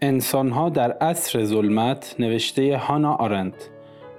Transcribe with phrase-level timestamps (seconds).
[0.00, 3.70] انسانها در عصر ظلمت نوشته هانا آرنت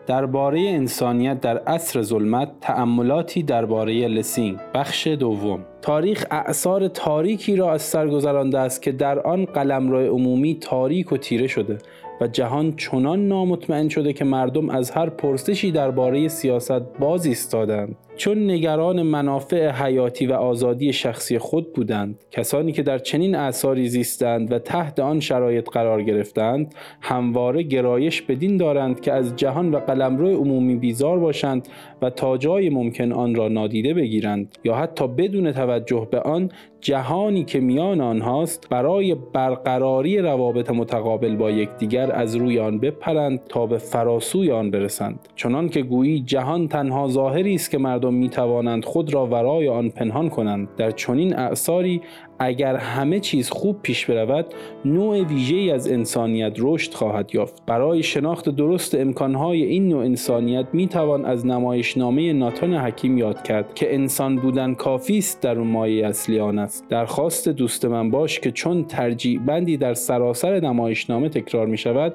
[0.07, 4.57] درباره انسانیت در عصر ظلمت تأملاتی درباره لسینگ.
[4.73, 5.65] بخش دوم.
[5.81, 11.17] تاریخ اعثار تاریکی را از سر گذرانده است که در آن قلمرو عمومی تاریک و
[11.17, 11.77] تیره شده
[12.21, 18.51] و جهان چنان نامطمئن شده که مردم از هر پرسشی درباره سیاست باز ایستادند چون
[18.51, 24.59] نگران منافع حیاتی و آزادی شخصی خود بودند کسانی که در چنین اعثاری زیستند و
[24.59, 30.75] تحت آن شرایط قرار گرفتند همواره گرایش بدین دارند که از جهان و قلمرو عمومی
[30.75, 31.67] بیزار باشند
[32.01, 36.49] و تا جای ممکن آن را نادیده بگیرند یا حتی بدون توجه به آن
[36.81, 43.65] جهانی که میان آنهاست برای برقراری روابط متقابل با یکدیگر از روی آن بپرند تا
[43.65, 45.19] به فراسوی آن برسند.
[45.35, 49.89] چنان که گویی جهان تنها ظاهری است که مردم می توانند خود را ورای آن
[49.89, 50.67] پنهان کنند.
[50.77, 52.01] در چنین اعثاری
[52.39, 54.45] اگر همه چیز خوب پیش برود
[54.85, 57.65] نوع ویژه از انسانیت رشد خواهد یافت.
[57.65, 63.73] برای شناخت درست امکانهای این نوع انسانیت می توان از نمایشنامه ناتان حکیم یاد کرد
[63.73, 66.85] که انسان بودن کافی است در اون مایه اصلی آن است.
[66.89, 72.13] درخواست دوست من باش که چون ترجیع بندی در سراسر نمایشنامه تکرار می شود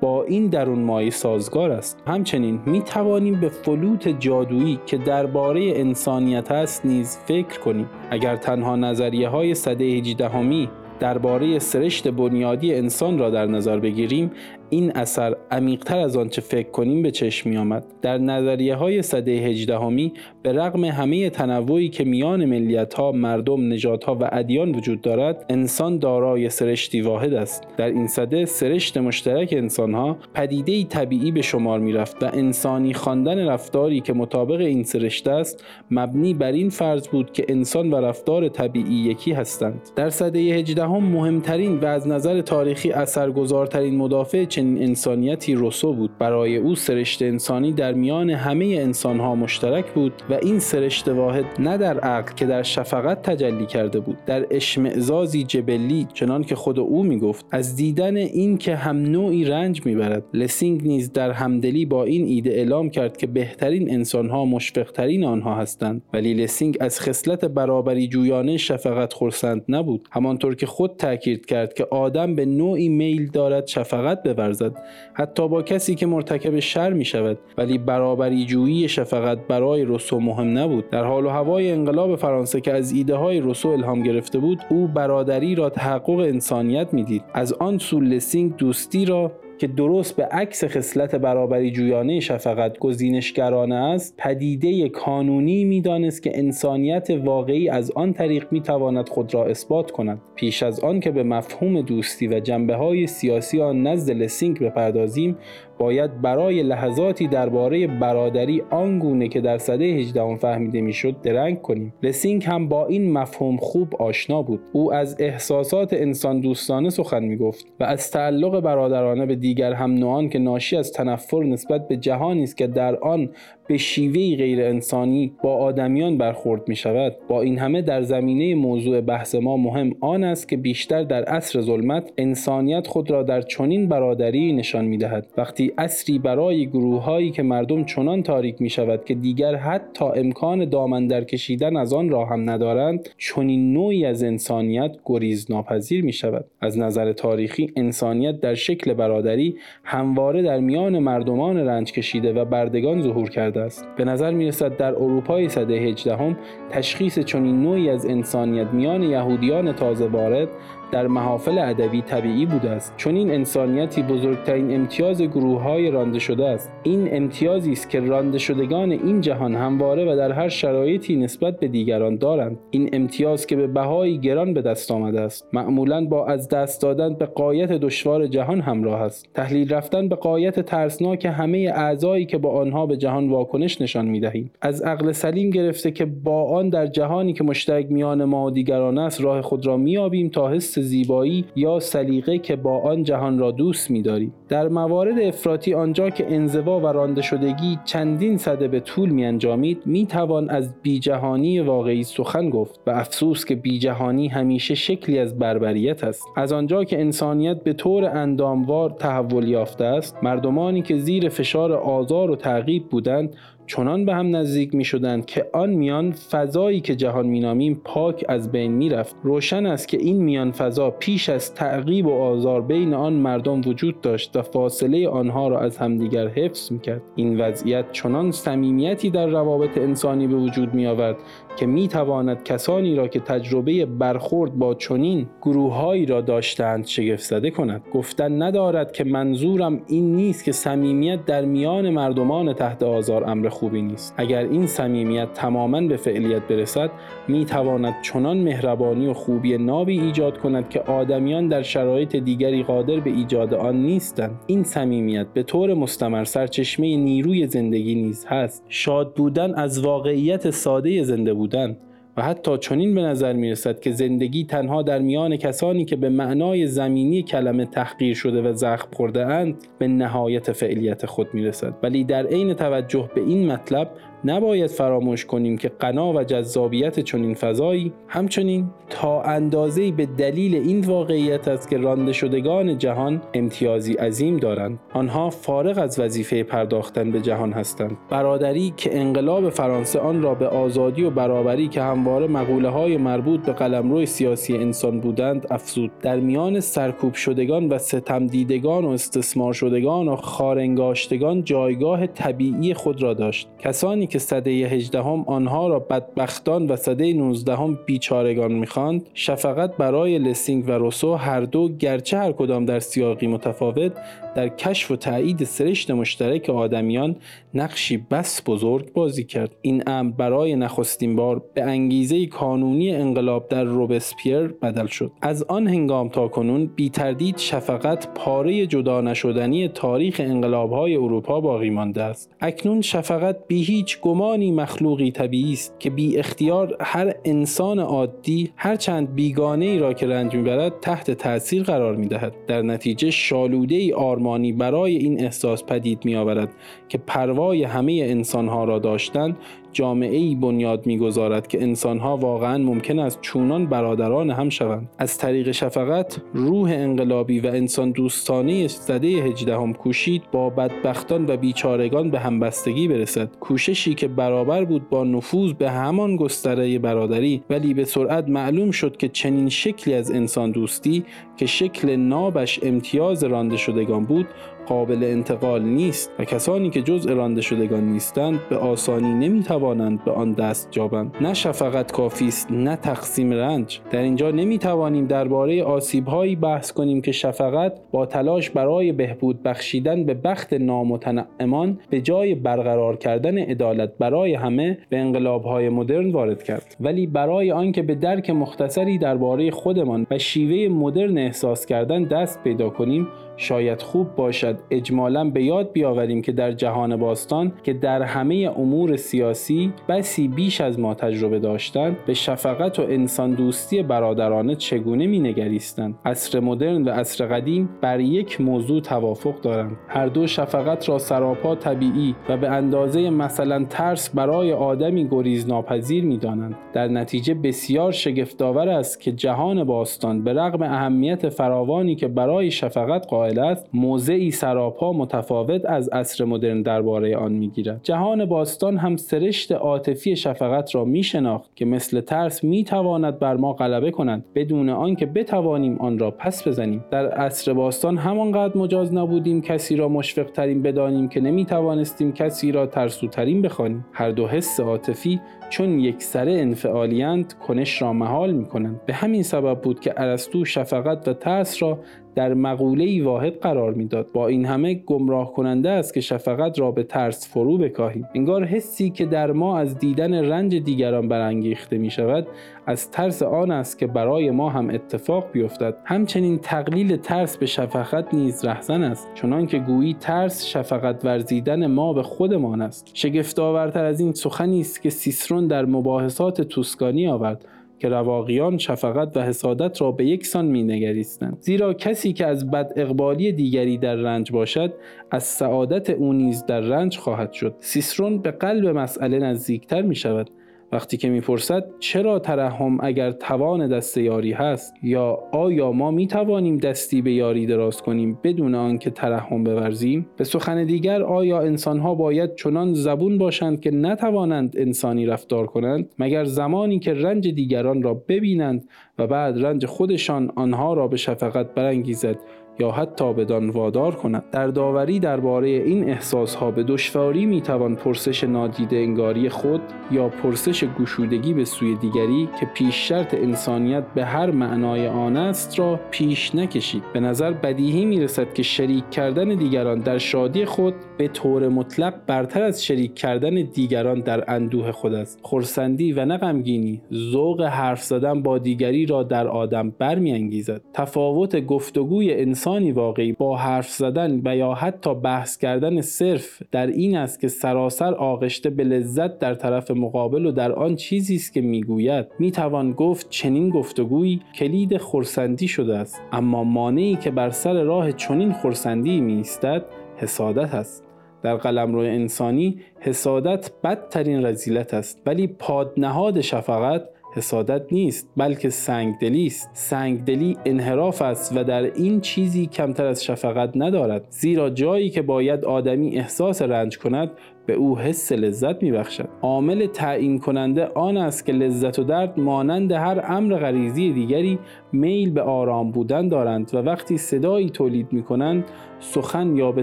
[0.00, 2.02] با این درون مایه سازگار است.
[2.06, 7.88] همچنین می توانیم به فلوت جادویی که درباره انسانیت است نیز فکر کنیم.
[8.10, 10.68] اگر تنها نظریه های صده 18
[11.00, 14.30] درباره سرشت بنیادی انسان را در نظر بگیریم
[14.70, 17.84] این اثر عمیقتر از آنچه فکر کنیم به چشم می آمد.
[18.02, 24.14] در نظریه های صده هجدهمی به رغم همه تنوعی که میان ملیت ها، مردم، نژادها
[24.14, 27.64] ها و ادیان وجود دارد، انسان دارای سرشتی واحد است.
[27.76, 32.94] در این صده سرشت مشترک انسان ها پدیده طبیعی به شمار می رفت و انسانی
[32.94, 37.96] خواندن رفتاری که مطابق این سرشت است، مبنی بر این فرض بود که انسان و
[37.96, 39.80] رفتار طبیعی یکی هستند.
[39.96, 46.18] در صده هجدهم مهمترین و از نظر تاریخی اثرگذارترین مدافع چنین انسانیتی روسو بود.
[46.18, 51.76] برای او سرشت انسانی در میان همه انسانها مشترک بود و این سرشت واحد نه
[51.76, 57.02] در عقل که در شفقت تجلی کرده بود در اشمئزازی جبلی چنان که خود او
[57.02, 57.46] می‌گفت.
[57.50, 60.24] از دیدن این که هم نوعی رنج می‌برد.
[60.34, 66.02] لسینگ نیز در همدلی با این ایده اعلام کرد که بهترین انسانها مشفقترین آنها هستند.
[66.12, 70.08] ولی لسینگ از خصلت برابری جویانه شفقت خرسند نبود.
[70.12, 74.22] همانطور که خود تاکید کرد که آدم به نوعی میل دارد شفقت
[74.52, 74.82] بورزد
[75.14, 80.58] حتی با کسی که مرتکب شر می شود ولی برابری جویی شفقت برای روسو مهم
[80.58, 80.90] نبود.
[80.90, 84.88] در حال و هوای انقلاب فرانسه که از ایده های روسو الهام گرفته بود او
[84.88, 87.22] برادری را تحقق انسانیت می‌دید.
[87.34, 93.74] از آن سو لسینگ دوستی را که درست به عکس خصلت برابری جویانه شفقت گزینشگرانه
[93.74, 100.20] است پدیده کانونی می‌دانست که انسانیت واقعی از آن طریق می‌تواند خود را اثبات کند.
[100.34, 105.36] پیش از آن که به مفهوم دوستی و جنبه های سیاسی آن نزد لسینگ بپردازیم
[105.78, 111.94] باید برای لحظاتی درباره برادری آنگونه که در سده 18 فهمیده می‌شد درنگ کنیم.
[112.02, 114.60] لسینگ هم با این مفهوم خوب آشنا بود.
[114.72, 120.28] او از احساسات انسان دوستانه سخن می‌گفت و از تعلق برادرانه به دیگر هم نوعان
[120.28, 123.28] که ناشی از تنفر نسبت به جهانی است که در آن
[123.68, 129.00] به شیوهی غیر انسانی با آدمیان برخورد می شود با این همه در زمینه موضوع
[129.00, 133.88] بحث ما مهم آن است که بیشتر در عصر ظلمت انسانیت خود را در چنین
[133.88, 139.04] برادری نشان می دهد وقتی اصری برای گروه هایی که مردم چنان تاریک می شود
[139.04, 144.22] که دیگر حتی امکان دامن در کشیدن از آن را هم ندارند چنین نوعی از
[144.22, 150.98] انسانیت گریز ناپذیر می شود از نظر تاریخی انسانیت در شکل برادری همواره در میان
[150.98, 153.86] مردمان رنج کشیده و بردگان ظهور کرده است.
[153.96, 156.36] به نظر می رسد در اروپای سده 18
[156.70, 160.48] تشخیص چنین نوعی از انسانیت میان یهودیان تازه وارد
[160.92, 162.94] در محافل ادبی طبیعی بوده است.
[162.96, 166.70] چون این انسانیتی بزرگترین امتیاز گروه های رانده شده است.
[166.82, 171.68] این امتیازی است که رانده شدگان این جهان همواره و در هر شرایطی نسبت به
[171.68, 172.58] دیگران دارند.
[172.70, 175.48] این امتیاز که به بهایی گران به دست آمده است.
[175.52, 179.28] معمولا با از دست دادن به قایت دشوار جهان همراه است.
[179.34, 184.50] تحلیل رفتن به قایت ترسناک همه اعضایی که با آنها به جهان واکنش نشان می‌دهیم.
[184.62, 188.98] از عقل سلیم گرفته که با آن در جهانی که مشترک میان ما و دیگران
[188.98, 193.50] است راه خود را میابیم تا حس زیبایی یا سلیقه که با آن جهان را
[193.50, 194.32] دوست می‌داریم.
[194.48, 199.82] در موارد افراطی آنجا که انزوا و رانده شدگی چندین صده به طول می انجامید
[199.86, 206.04] می توان از بیجهانی واقعی سخن گفت و افسوس که بیجهانی همیشه شکلی از بربریت
[206.04, 206.24] است.
[206.36, 212.30] از آنجا که انسانیت به طور انداموار تحول یافته است مردمانی که زیر فشار آزار
[212.30, 213.35] و تعقیب بودند
[213.66, 218.52] چنان به هم نزدیک می شدند که آن میان فضایی که جهان مینامیم پاک از
[218.52, 222.94] بین می رفت روشن است که این میان فضا پیش از تعقیب و آزار بین
[222.94, 227.92] آن مردم وجود داشت و فاصله آنها را از همدیگر حفظ می کرد این وضعیت
[227.92, 231.16] چنان صمیمیتی در روابط انسانی به وجود می آورد
[231.56, 237.50] که می تواند کسانی را که تجربه برخورد با چنین گروههایی را داشتند شگفت زده
[237.50, 237.82] کند.
[237.92, 243.82] گفتن ندارد که منظورم این نیست که صمیمیت در میان مردمان تحت آزار امر خوبی
[243.82, 244.14] نیست.
[244.16, 246.90] اگر این صمیمیت تماما به فعلیت برسد
[247.28, 253.00] می تواند چنان مهربانی و خوبی نابی ایجاد کند که آدمیان در شرایط دیگری قادر
[253.00, 254.40] به ایجاد آن نیستند.
[254.46, 258.64] این صمیمیت به طور مستمر سرچشمه نیروی زندگی نیز هست.
[258.68, 261.76] شاد بودن از واقعیت ساده زنده بودن
[262.16, 266.08] و حتی چنین به نظر می رسد که زندگی تنها در میان کسانی که به
[266.08, 271.74] معنای زمینی کلمه تحقیر شده و زخم خورده اند به نهایت فعلیت خود می رسد
[271.82, 273.90] ولی در عین توجه به این مطلب
[274.26, 280.80] نباید فراموش کنیم که قنا و جذابیت چنین فضایی همچنین تا اندازه به دلیل این
[280.80, 284.78] واقعیت است که رانده شدگان جهان امتیازی عظیم دارند.
[284.92, 287.96] آنها فارغ از وظیفه پرداختن به جهان هستند.
[288.10, 293.40] برادری که انقلاب فرانسه آن را به آزادی و برابری که همواره مقوله های مربوط
[293.40, 295.90] به قلمرو سیاسی انسان بودند افزود.
[296.02, 303.02] در میان سرکوب شدگان و ستم دیدگان و استثمار شدگان و خارنگاشتگان جایگاه طبیعی خود
[303.02, 303.48] را داشت.
[303.58, 310.68] کسانی که صده هجدهم آنها را بدبختان و صده نوزدهم بیچارگان می‌خواند شفقت برای لسینگ
[310.68, 313.92] و روسو هر دو گرچه هر کدام در سیاقی متفاوت
[314.36, 317.16] در کشف و تایید سرشت مشترک آدمیان
[317.54, 319.56] نقشی بس بزرگ بازی کرد.
[319.62, 325.12] این امر برای نخستین بار به انگیزه کانونی انقلاب در روبسپیر بدل شد.
[325.22, 331.70] از آن هنگام تا کنون بی تردید شفقت پاره جدا نشدنی تاریخ انقلابهای اروپا باقی
[331.70, 332.30] مانده است.
[332.40, 339.14] اکنون شفقت بی هیچ گمانی مخلوقی طبیعی است که بی اختیار هر انسان عادی هرچند
[339.14, 342.34] بیگانه ای را که رنج می‌برد تحت تاثیر قرار می‌دهد.
[342.46, 343.92] در نتیجه شالوده ای
[344.26, 346.54] آرمانی برای این احساس پدید میآورد
[346.88, 349.36] که پروای همه انسانها را داشتن
[349.76, 354.88] جامعه ای بنیاد می‌گذارد که انسانها واقعا ممکن است چونان برادران هم شوند.
[354.98, 362.10] از طریق شفقت روح انقلابی و انسان دوستانه زده هجدهم کوشید با بدبختان و بیچارگان
[362.10, 363.36] به همبستگی برسد.
[363.40, 368.96] کوششی که برابر بود با نفوذ به همان گستره برادری ولی به سرعت معلوم شد
[368.96, 371.04] که چنین شکلی از انسان دوستی
[371.36, 374.26] که شکل نابش امتیاز رانده شدگان بود
[374.68, 380.32] قابل انتقال نیست و کسانی که جزء رانده شدگان نیستند به آسانی نمی‌توانند به آن
[380.32, 381.16] دست جابند.
[381.20, 383.80] نه شفقت کافی است نه تقسیم رنج.
[383.90, 390.14] در اینجا نمی‌توانیم درباره آسیبهایی بحث کنیم که شفقت با تلاش برای بهبود بخشیدن به
[390.14, 396.76] بخت نامتنعمان به جای برقرار کردن عدالت برای همه به انقلابهای مدرن وارد کرد.
[396.80, 402.70] ولی برای آنکه به درک مختصری درباره خودمان و شیوه مدرن احساس کردن دست پیدا
[402.70, 408.50] کنیم شاید خوب باشد اجمالا به یاد بیاوریم که در جهان باستان که در همه
[408.56, 415.06] امور سیاسی بسی بیش از ما تجربه داشتند به شفقت و انسان دوستی برادرانه چگونه
[415.06, 420.88] می نگریستند عصر مدرن و عصر قدیم بر یک موضوع توافق دارند هر دو شفقت
[420.88, 426.56] را سراپا طبیعی و به اندازه مثلا ترس برای آدمی گریز ناپذیر می دانند.
[426.72, 433.06] در نتیجه بسیار شگفتآور است که جهان باستان به رغم اهمیت فراوانی که برای شفقت
[433.06, 437.80] قائل قائل است موضعی سراپا متفاوت از عصر مدرن درباره آن می‌گیرد.
[437.82, 443.90] جهان باستان هم سرشت عاطفی شفقت را میشناخت که مثل ترس می‌تواند بر ما غلبه
[443.90, 444.24] کند.
[444.34, 446.84] بدون آنکه بتوانیم آن را پس بزنیم.
[446.90, 452.66] در عصر باستان همانقدر مجاز نبودیم کسی را مشفق ترین بدانیم که نمی‌توانستیم کسی را
[452.66, 453.86] ترسوترین بخوانیم.
[453.92, 459.22] هر دو حس عاطفی چون یک سره انفعالیند کنش را محال می کنند به همین
[459.22, 461.78] سبب بود که ارسطو شفقت و ترس را
[462.16, 464.12] در مقوله واحد قرار می‌داد.
[464.12, 468.08] با این همه گمراه کننده است که شفقت را به ترس فرو بکاهیم.
[468.14, 472.26] انگار حسی که در ما از دیدن رنج دیگران برانگیخته می شود
[472.66, 475.76] از ترس آن است که برای ما هم اتفاق بیفتد.
[475.84, 481.92] همچنین تقلیل ترس به شفقت نیز رهزن است چنان که گویی ترس شفقت ورزیدن ما
[481.92, 482.90] به خودمان است.
[482.94, 487.44] شگفت آورتر از این سخنی است که سیسرون در مباحثات توسکانی آورد.
[487.78, 492.72] که رواقیان شفقت و حسادت را به یکسان می نگریستند زیرا کسی که از بد
[492.76, 494.74] اقبالی دیگری در رنج باشد
[495.10, 497.54] از سعادت او نیز در رنج خواهد شد.
[497.60, 500.30] سیسرون به قلب مسئله نزدیکتر می شود
[500.72, 506.58] وقتی که می‌پرسد چرا ترحم اگر توان دست یاری هست؟ یا آیا ما می توانیم
[506.58, 512.34] دستی به یاری دراز کنیم بدون آنکه ترحم بورزیم؟ به سخن دیگر آیا انسانها باید
[512.34, 518.68] چنان زبون باشند که نتوانند انسانی رفتار کنند؟ مگر زمانی که رنج دیگران را ببینند
[518.98, 522.16] و بعد رنج خودشان آنها را به شفقت برانگیزد
[522.58, 524.24] یا حتی بدان وادار کند.
[524.32, 529.60] در داوری درباره این احساسها به دشواری می‌توان پرسش نادیده انگاری خود
[529.90, 535.58] یا پرسش گشودگی به سوی دیگری که پیش شرط انسانیت به هر معنای آن است
[535.58, 536.82] را پیش نکشید.
[536.92, 542.42] به نظر بدیهی می‌رسد که شریک کردن دیگران در شادی خود به طور مطلق برتر
[542.42, 545.20] از شریک کردن دیگران در اندوه خود است.
[545.22, 550.62] خرسندی و نه غمگینی ذوق حرف زدن با دیگری را در آدم برمیانگیزد.
[550.74, 556.66] تفاوت گفتگوی انسان انسانی واقعی با حرف زدن و یا حتی بحث کردن صرف در
[556.66, 561.32] این است که سراسر آغشته به لذت در طرف مقابل و در آن چیزی است
[561.32, 562.06] که می‌گوید.
[562.18, 568.32] می‌توان گفت چنین گفتگویی کلید خرسندی شده است اما مانعی که بر سر راه چنین
[568.32, 569.64] خرسندی میایستد
[569.96, 570.84] حسادت است.
[571.22, 576.82] در قلمرو انسانی حسادت بدترین رزیلت است ولی پادنهاد شفقت
[577.16, 579.50] حسادت نیست بلکه سنگدلی است.
[579.52, 585.44] سنگدلی انحراف است و در این چیزی کمتر از شفقت ندارد زیرا جایی که باید
[585.44, 587.10] آدمی احساس رنج کند
[587.46, 589.08] به او حس لذت میبخشد.
[589.22, 594.38] عامل تعیین کننده آن است که لذت و درد مانند هر امر غریزی دیگری
[594.72, 598.44] میل به آرام بودن دارند و وقتی صدایی تولید می کنند
[598.80, 599.62] سخن یا به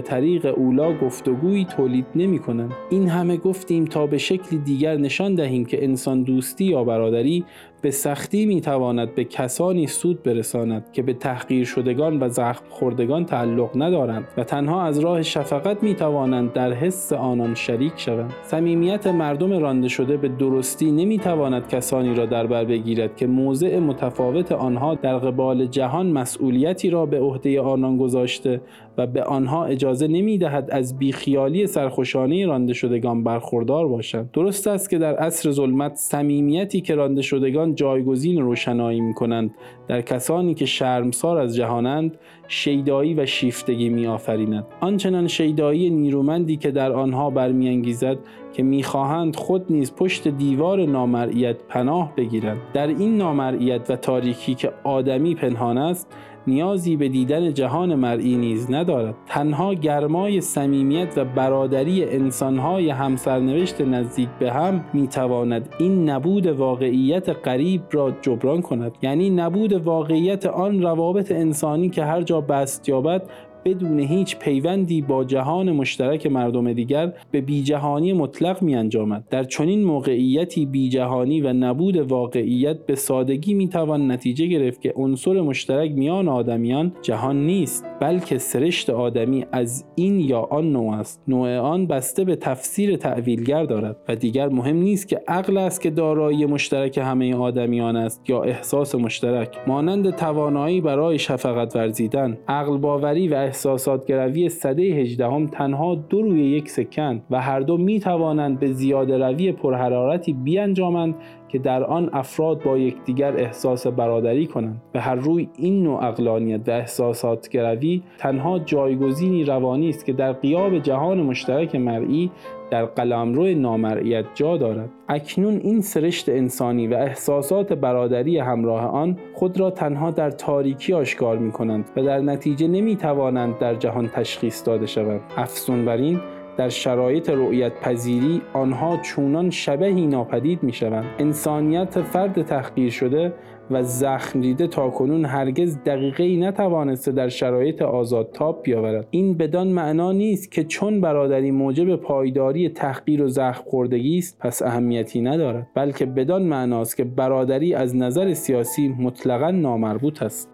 [0.00, 5.64] طریق اولا گفتگویی تولید نمی کنند این همه گفتیم تا به شکلی دیگر نشان دهیم
[5.64, 7.44] که انسان دوستی یا برادری
[7.84, 13.24] به سختی می تواند به کسانی سود برساند که به تحقیر شدگان و زخم خوردگان
[13.24, 18.32] تعلق ندارند و تنها از راه شفقت می توانند در حس آنان شریک شوند.
[18.42, 23.78] صمیمیت مردم رانده شده به درستی نمی تواند کسانی را در بر بگیرد که موضع
[23.78, 28.60] متفاوت آنها در قبال جهان مسئولیتی را به عهده آنان گذاشته
[28.98, 34.30] و به آنها اجازه نمی دهد از بیخیالی سرخوشانه رانده شدگان برخوردار باشند.
[34.32, 39.54] درست است که در عصر ظلمت صمیمیتی که رانده شدگان جایگزین روشنایی می کنند
[39.88, 46.70] در کسانی که شرمسار از جهانند شیدایی و شیفتگی می آفریند آنچنان شیدایی نیرومندی که
[46.70, 48.18] در آنها برمیانگیزد
[48.52, 52.58] که می‌خواهند خود نیز پشت دیوار نامرئیت پناه بگیرند.
[52.74, 56.12] در این نامرئیت و تاریکی که آدمی پنهان است
[56.46, 59.14] نیازی به دیدن جهان مرئی نیز ندارد.
[59.26, 67.82] تنها گرمای صمیمیت و برادری انسانهای همسرنوشت نزدیک به هم می‌تواند این نبود واقعیت قریب
[67.90, 68.92] را جبران کند.
[69.02, 73.22] یعنی نبود واقعیت آن روابط انسانی که هر جا بست یابد
[73.64, 79.24] بدون هیچ پیوندی با جهان مشترک مردم دیگر به بیجهانی مطلق می انجامد.
[79.30, 85.40] در چنین موقعیتی بیجهانی و نبود واقعیت به سادگی می توان نتیجه گرفت که عنصر
[85.40, 91.56] مشترک میان آدمیان جهان نیست بلکه سرشت آدمی از این یا آن نوع است نوع
[91.56, 96.46] آن بسته به تفسیر تعویلگر دارد و دیگر مهم نیست که عقل است که دارایی
[96.46, 103.34] مشترک همه آدمیان است یا احساس مشترک مانند توانایی برای شفقت ورزیدن عقل باوری و
[103.54, 108.72] احساسات گروی صده هجدهم تنها دو روی یک سکند و هر دو می توانند به
[108.72, 111.14] زیاده روی پرحرارتی بیانجامند
[111.54, 116.68] که در آن افراد با یکدیگر احساس برادری کنند به هر روی این نوع اقلانیت
[116.68, 122.30] و احساسات گروی تنها جایگزینی روانی است که در قیاب جهان مشترک مرئی
[122.70, 124.90] در قلمرو نامرئیت جا دارد.
[125.08, 131.38] اکنون این سرشت انسانی و احساسات برادری همراه آن خود را تنها در تاریکی آشکار
[131.38, 135.20] می کنند و در نتیجه نمی توانند در جهان تشخیص داده شوند.
[135.36, 136.20] افزون بر این
[136.56, 143.32] در شرایط رؤیت پذیری آنها چونان شبهی ناپدید می شوند انسانیت فرد تحقیر شده
[143.70, 149.06] و زخم دیده تا کنون هرگز دقیقه نتوانسته در شرایط آزاد تاب بیاورد.
[149.10, 154.62] این بدان معنا نیست که چون برادری موجب پایداری تحقیر و زخم خوردگی است پس
[154.62, 160.53] اهمیتی ندارد بلکه بدان معناست که برادری از نظر سیاسی مطلقا نامربوط است.